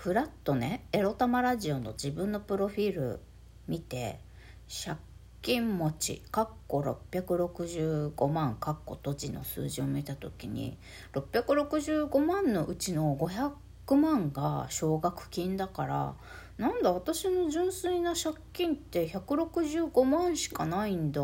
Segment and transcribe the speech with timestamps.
[0.00, 3.20] フラッとねエロ玉ラジオの自分のプロフィール
[3.68, 4.18] 見て
[4.66, 4.96] 借
[5.42, 10.78] 金持ちかっこ665万かっこ土地の数字を見た時に
[11.12, 16.14] 665万のうちの500万が奨学金だから
[16.56, 21.20] なんだ私の純粋な借金って165万しかないんだ。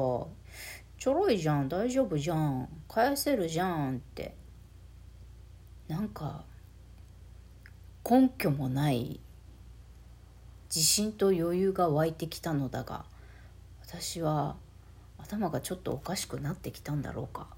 [0.98, 4.34] ちょろいじゃん大丈夫じゃん返せるじゃんって。
[5.88, 6.45] なんか
[8.09, 9.18] 根拠もない
[10.73, 13.05] 自信と余裕が湧いてきたのだが
[13.84, 14.55] 私は
[15.19, 17.48] 頭がちょっとおかしくなってきたんだろうか。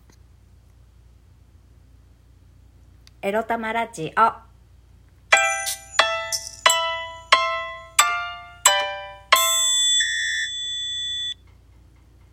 [3.21, 4.33] エロ玉ラジオ。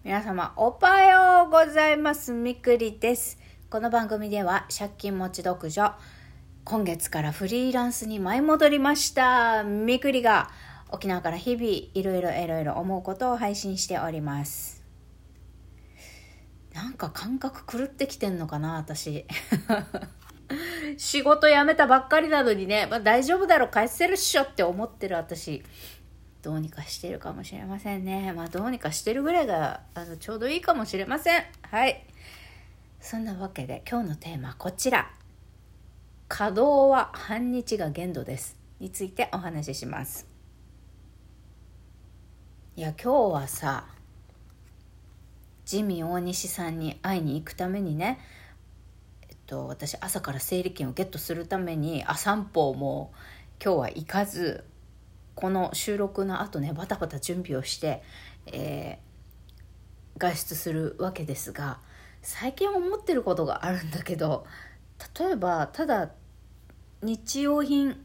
[0.05, 2.31] 皆様おはようございます。
[2.31, 3.37] みくりです。
[3.69, 5.97] この番組では借金持ち独女
[6.65, 9.63] 今月からフリーランスに舞い戻りました。
[9.63, 10.49] みくりが
[10.89, 14.83] 沖縄から日々いろいろいろいろ思うことを配信しております。
[16.73, 19.27] なんか感覚狂ってきてんのかな私。
[20.97, 25.61] 仕事辞めたばっかりなのにね、まあ、大丈夫だろ返せるっしょって思ってる私。
[26.41, 28.33] どうにかしてるかもしれませんね。
[28.35, 31.43] まあどうにかしてるぐらいがあのちょうどいいかもしれません。
[31.61, 32.03] はい。
[32.99, 35.11] そんなわけで今日のテーマはこちら。
[36.27, 38.57] 稼働は半日が限度です。
[38.79, 40.27] についてお話しします。
[42.75, 43.85] いや今日はさ
[45.65, 48.19] ジミー大西さんに会いに行くためにね
[49.29, 53.13] えっと私朝から整理券をゲットするためにあ散歩も
[53.63, 54.65] 今日は行かず
[55.35, 58.03] この収録の後ねバタバタ準備をして、
[58.47, 61.79] えー、外出するわけですが
[62.21, 64.45] 最近思ってることがあるんだけど
[65.19, 66.11] 例えばただ
[67.01, 68.03] 日用品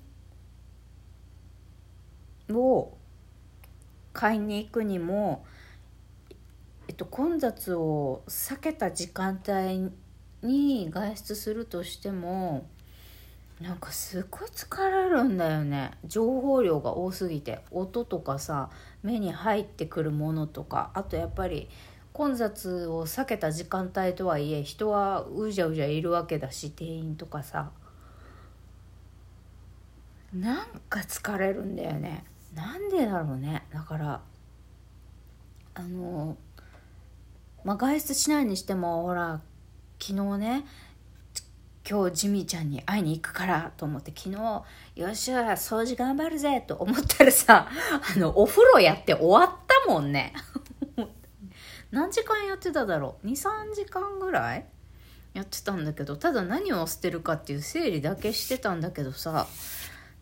[2.51, 2.97] を
[4.13, 5.45] 買いに行くにも、
[6.89, 9.93] えっと、混雑を避けた時間帯
[10.43, 12.69] に外出するとしても
[13.61, 15.93] なんかすごい疲れるんだよね。
[16.07, 17.61] 情報量が多すぎて。
[17.71, 18.71] 音とかさ
[19.03, 20.91] 目に入ってくるものとか。
[20.95, 21.69] あとやっぱり
[22.13, 27.71] 混雑を避けた時間帯とはいえ人はうじゃうじゃいるわけだし店員とかさ。
[30.33, 32.25] なんか疲れるんだよね。
[32.55, 33.65] なんでだろうね。
[33.73, 34.21] だから
[35.75, 36.37] あの
[37.65, 39.41] まあ外出しないにしてもほら
[40.01, 40.65] 昨日ね
[41.89, 44.63] 今日ジミーちゃんに会いに行くからと思って昨日
[44.95, 50.33] よっしゃ掃除頑張るぜと思ったらさあのお風呂やって終わったもんね。
[51.91, 54.67] 何時間やってただろう？23時間ぐらい？
[55.35, 59.47] やってたんだけどただ何を捨てるかっていう整理だけしてたんだけどさ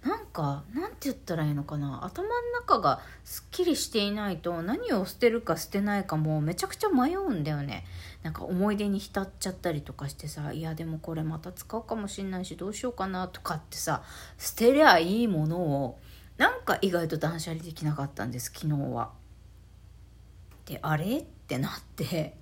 [0.05, 2.05] なんかなんて言ったらいいのかな？
[2.05, 2.31] 頭の
[2.61, 7.85] 中がすっきりしていないと何を捨てるか捨てないかもめちゃくちゃ迷うんだよね。
[8.23, 14.03] なんか思い出に浸っちゃったりとかしてさいやでもこれまた使うかもしんないしどうしようかなとかってさ
[14.39, 15.99] 捨てりゃいいものを
[16.37, 19.11] なんか意外と断捨離できなかったんです昨日は。
[20.69, 21.19] であれ？
[21.19, 22.37] ってなって。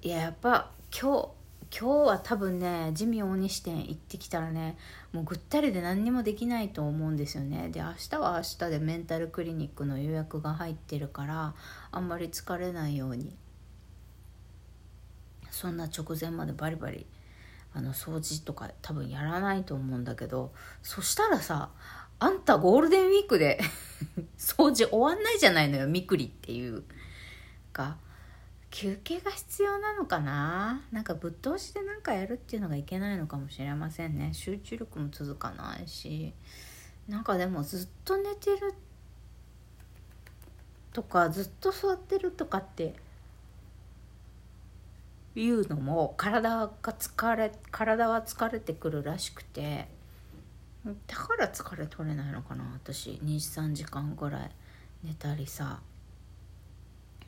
[0.00, 1.28] いややっぱ今日
[1.78, 4.78] 今日は多分ねジミー大西店行ってきたらね
[5.12, 7.68] もうぐったりで何にもできないと思うんですよね。
[7.68, 11.54] で明日は明日でメンタルクリニックの予約が入ってるから
[11.90, 13.36] あんまり疲れないように。
[15.50, 17.04] そんな直前までバリバリ
[17.74, 21.70] あの掃除とか多分やらないと思うんだけどそしたらさ
[22.18, 23.60] あんたゴールデンウィークで
[24.38, 26.84] 掃除終わんないじゃないのよみくりっていう
[27.72, 27.98] か。
[28.70, 30.82] 休憩が必要なのかな？
[30.92, 34.34] なんかぶっ通しで何かやるっていうのがいけないのかもしれませんね。
[34.34, 36.34] 集中力も続かないし。
[37.08, 38.74] なんかでもずっと寝てる
[40.92, 42.96] とかずっと座ってるとかって
[45.34, 49.95] いうのも体が疲れ体は疲れてくるらしくて。
[51.06, 53.20] だから疲れ取れないのかな私。
[53.24, 54.50] 23時間ぐらい
[55.02, 55.80] 寝たりさ。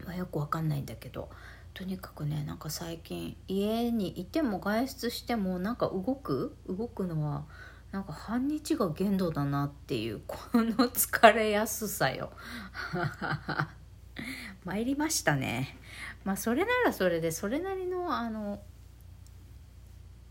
[0.05, 1.29] まあ、よくわかんないんだけど。
[1.75, 6.57] とにかくねなんか最近家にいても外出してもなんか動く？
[6.67, 7.45] 動くのは
[7.93, 12.33] なんか半日が限度だなっていうこの疲れやすさよ。
[14.65, 15.79] 参りましたね。
[16.25, 18.61] まあそれならそれでそれなりのあの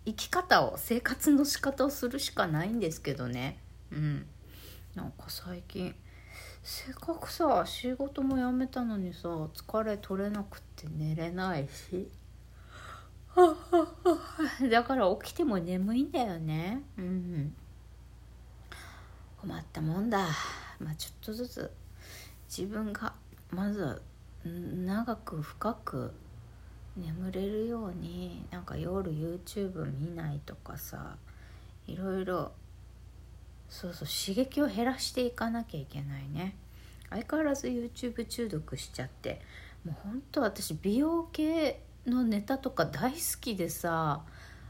[0.07, 3.59] 生き方を生活の仕方をするしかないんですけどね。
[3.92, 4.25] うん。
[4.95, 5.94] なんか最近
[6.63, 12.09] せっかくさ仕事も辞めたのにさ疲れ取れなくって寝れないし。
[14.71, 16.81] だから起きても眠いんだよね。
[16.98, 17.53] うん。
[19.42, 20.25] 困ったもんだ。
[20.80, 21.69] まあちょっとずつ
[22.48, 23.13] 自分が
[23.51, 24.01] まず
[24.45, 26.13] 長く深く
[26.97, 31.17] 眠れるようになんか夜 YouTube 見ないとかさ
[31.88, 32.51] いろいろ
[33.69, 36.55] そうそう刺激を減らしていかなきゃいけないね。
[37.09, 39.41] 相変わらず YouTube 中毒しちゃって。
[39.85, 44.23] もうほんと私美容系のネタとか大好きでさ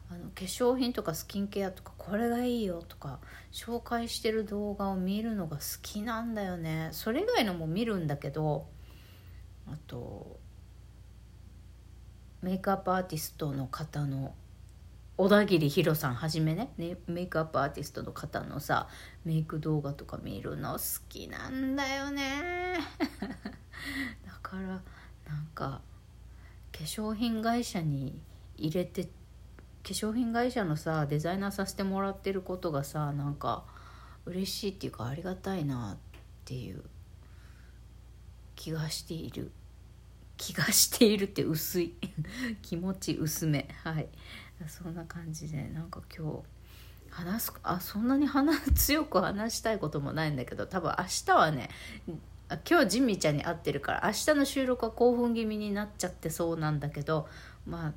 [0.10, 3.20] あの化粧品とかスキンケアとかこれがいいよとか
[3.52, 6.90] 紹介してる動画を見るのが好きなんだよね。
[6.92, 8.68] それ以外のも見るんだけど
[9.68, 10.40] あと
[12.42, 14.36] メイクアップアーティストの方の
[15.18, 18.88] 小田切ヒロさんはじめねメイクアップアーティストの方のさ
[19.26, 20.80] メイク動画とか見るの好
[21.10, 22.80] きなんだよね。
[24.26, 24.82] だからなん
[25.56, 25.82] か
[26.72, 28.20] 化粧品会社に
[28.56, 29.10] 入れて化
[29.86, 33.66] 粧品会社のさデザイナーさせてもらってることがさなんか
[34.26, 35.98] 嬉しいっていうかありがたいなっ
[36.46, 36.84] ていう
[38.56, 39.52] 気がしている。
[40.38, 41.94] 気がしているって薄い。
[42.62, 43.68] 気持ち薄め。
[43.84, 44.08] はい。
[44.68, 46.58] そんな感じでなんか今日
[47.10, 51.70] 話すあそんなに話強く話したいこともないんだけど多分明日はね
[52.68, 57.28] 今日ジミーちゃんに会ってるから明日の収録は興奮気味になっちゃってそうなんだけど
[57.66, 57.94] まあ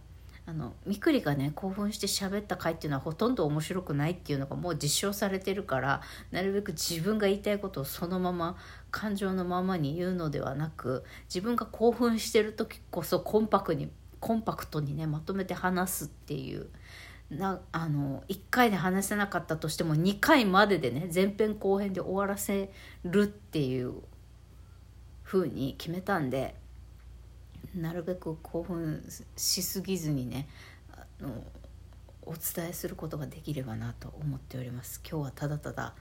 [0.50, 6.00] あのみくりがね興奮して喋った回っていうのはほとんど面白くないっていうのがもう実証されてるから
[6.32, 8.56] なるべく自分が言いたいことをそのまま
[8.90, 16.66] 感情のままに言うのではなく自分が興奮してる時こそコンパクにコンパクトにねまとめて話すっていう
[17.30, 22.72] なあの1回で話せなかったとしても2回まででね前編後編で終わらせ
[23.04, 23.94] るっていう
[25.22, 26.56] 風に決めたんで
[27.74, 29.04] なるべく興奮
[29.36, 30.48] しすぎずにね
[30.92, 31.30] あの
[32.22, 35.00] お伝えすることができればなと思っております。
[35.08, 35.94] 今日はただただ、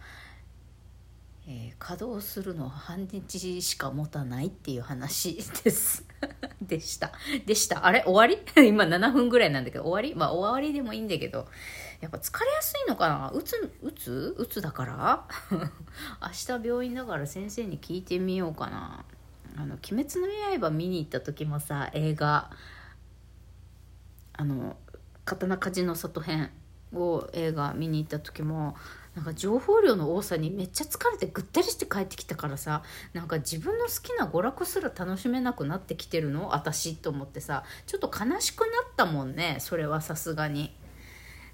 [1.47, 6.05] えー、稼働するのは半日しか持たないっていう話です。
[6.61, 7.13] でした。
[7.45, 7.85] でした。
[7.85, 8.03] あれ？
[8.05, 8.37] 終わり？
[8.67, 10.13] 今7分ぐらいなんだけど終わり？
[10.15, 11.47] まあ終わりでもいいんだけど
[12.01, 13.31] やっぱ疲れやすいのかな？
[13.31, 14.35] うつうつ？
[14.37, 15.27] うつだから？
[16.21, 19.05] 明日病院だから先生に聞いてみようかな。
[19.59, 22.49] あの「鬼滅の刃」見に行った時もさ映画
[24.31, 24.77] あの
[25.25, 26.49] 「刀鍛冶の里編」
[26.95, 28.77] を映画見に行った時も
[29.15, 36.53] なんか情報量の多さにめっちゃ疲れてぐったりして帰ってきたからさなんか自分の好きな娯楽すら楽しめなくなってきてるの？
[36.53, 40.73] 私と思ってさちょっと悲しくなったもんねそれはさすがに。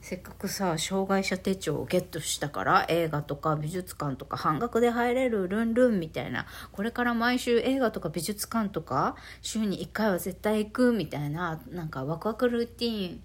[0.06, 13.22] せっかくさ障害者手帳をゲットしたから映画とか美術館とか半額で入れるルンルンみたいなこれから毎週映画とか美術館とか週に1回は絶対行くみたいななんかワクワクルーティン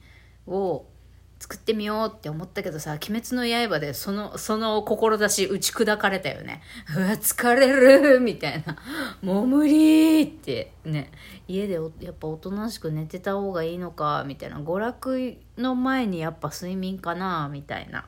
[0.47, 0.87] を
[1.41, 6.61] 作ってみようって思ったけどさ「鬼滅の刃」でそのその志打ち砕かれたよね。
[6.95, 7.73] うわ疲れ
[8.13, 8.77] るみたいな。
[9.23, 11.11] もう無理ってね。
[11.49, 14.59] 家でやっぱおとなしく寝てた方がいいのかみたいな。
[14.59, 18.07] 娯楽の前にやっぱ睡眠かなみたいな。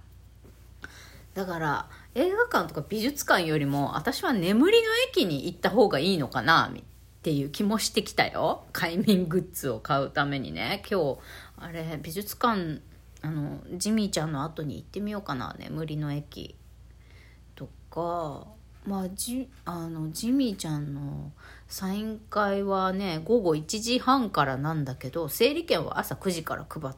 [1.33, 6.83] だから映画館とか美術館よりも私は眠りの駅に行った方がいいのかなっ
[7.23, 8.65] ていう気もしてきたよ。
[8.73, 10.83] 快眠グッズを買うためにね。
[10.91, 11.19] 今日
[11.57, 12.83] あれ美術館
[13.23, 16.57] あのジミーちゃんの後に行ってみようかな眠りの駅。
[17.55, 18.47] とか
[18.85, 21.33] まあジあのジミーちゃんの
[21.69, 26.95] サイン会はね午後1時半からなんだけど整理券は朝9時から配っ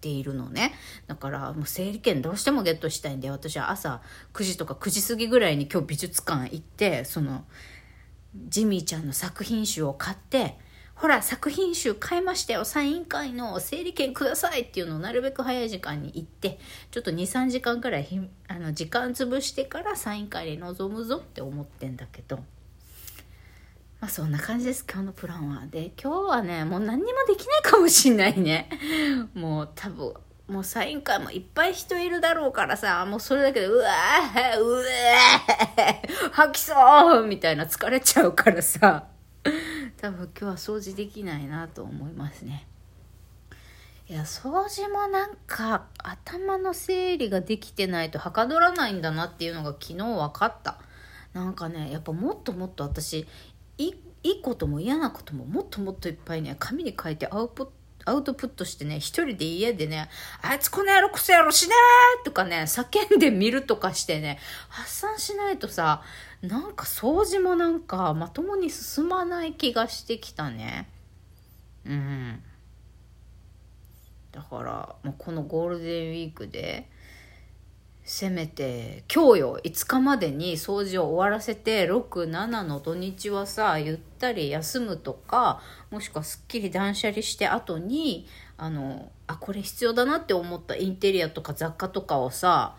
[0.00, 0.72] ているのね。
[1.06, 4.00] だからもう整理券どうしてもゲットしたいんで私は朝
[4.32, 7.44] 9時とか9時過ぎぐらいに今日美術館行ってその
[8.48, 10.58] ジミーちゃんの作品集を買って
[10.96, 12.64] ほら、作品集買いましたよ。
[12.64, 16.58] サイン会の整理券くださいっていうのをなるべく早い時間に行って、
[16.90, 22.42] ちょっと2、3時間くらいひあの時間潰してからサイン会に臨むぞって思ってんだけど、ま
[24.06, 25.66] あそんな感じです、今日のプランは。
[25.66, 28.70] で、今日はね、もう何にもできないかもしんないね。
[29.34, 30.14] もう多分、
[30.48, 39.08] もうサイン会もいっぱい人いるだろうからさ、もうそれだけで、うわー、うわー、吐きそうみたいな疲れちゃうからさ。
[40.00, 42.66] 多分今日は掃除できないなと思いますね。
[44.08, 50.78] いや掃除もなんか頭の整理ができてないとはかどらないんだなっていうのが昨日分かった。
[51.32, 53.26] なんかねやっぱもっともっと私
[53.78, 57.72] いいことも嫌なことももっともっといっぱいね紙に書いてアウト
[58.08, 60.08] アウトプットしてね、一人で家でね、
[60.40, 64.38] あいつこの野郎クソ野郎しねーとかね、叫んでみるとかしてね、
[64.68, 66.02] 発散しないとさ、
[66.42, 70.88] なんか掃除もなんかまともに進まない気がしてきたね。
[71.84, 72.42] うん。
[74.32, 76.88] だから、もうこのゴールデンウィークで、
[78.08, 92.76] せめて今日よ5日までに掃除を終わらせて67の土日はさゆったり休むとかもしくはすっきり断捨離して後にあのあこれ必要だなって思ったインテリアとか雑貨とかをさ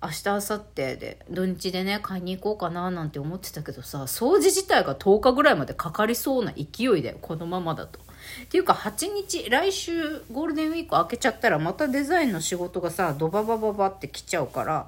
[0.00, 7.98] 明日明後日で土日でね買いに行こうかななんて思ってたけどさ掃除自体が10日ぐらいまでかかりそうな勢いだよこのままだと。
[7.98, 14.86] っていうか8日来週ゴールデンウィーク開けちゃったらまたデザインの仕事がさドババババって来ちゃうから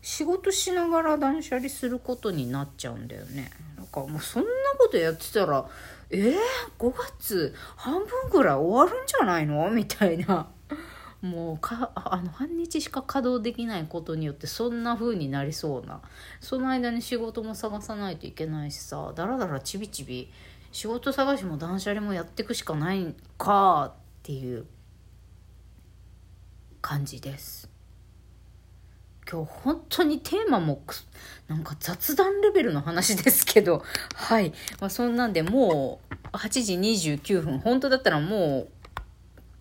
[0.00, 3.50] 仕事しながら断捨離することになっちゃうんだよね。
[3.76, 4.48] なんかもうそんな
[4.78, 5.66] ことやってたら
[6.10, 6.34] えー、
[6.78, 9.68] 5月半分ぐらい終わるんじゃないの？
[9.70, 10.46] みたいな。
[11.22, 16.00] もうかあの半日しか稼働できないことによってそんな風になりそうな。
[16.40, 19.12] その間に仕事も探さないといけないしさ。
[19.14, 20.30] だらだらちびちび
[20.72, 24.66] 仕事探しも断捨離もやっていくしかないんかっていう。
[26.86, 27.68] 感じです。
[29.28, 30.84] 今日本当にテーマも
[31.48, 33.82] なんか雑談レベルの話ですけど。
[34.14, 36.00] はい、まあ、そんなんでも
[36.32, 37.58] う8時29分。
[37.58, 38.68] 本当だったらもう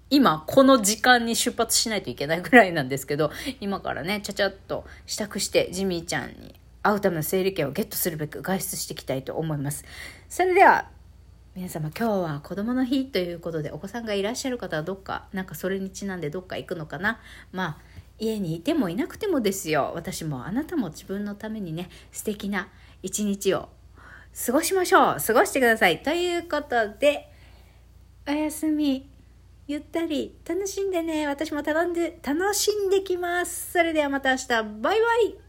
[0.09, 9.83] 今この時間に出発しないといけないぐらいなんですけど今からねちゃちゃっと支度してジミーちゃんに会うための整理券をゲットするべく外出していきたいと思います。
[10.29, 10.89] それでは
[11.55, 17.19] 皆様今日は子供の日ということでお子さんがいらっしゃる方はどっかなんかそれにちなんでどっか行くのかな？
[17.51, 17.77] まあ
[18.19, 19.91] 家にいてもいなくてもですよ。
[19.95, 22.67] 私もあなたも自分のためにね素敵な
[23.01, 23.69] 一日を
[24.45, 25.17] 過ごしましょう。
[25.25, 26.03] 過ごしてください。
[26.03, 27.31] ということで
[28.27, 29.14] おやすみ。
[29.67, 30.37] ゆったり。
[30.47, 31.27] 楽しんでね。
[31.27, 33.71] 私も頼んで楽しんできます。
[33.71, 34.47] それではまた明日。
[34.47, 35.44] バイバイ。